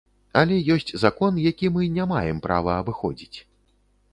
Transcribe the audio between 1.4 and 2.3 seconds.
які мы не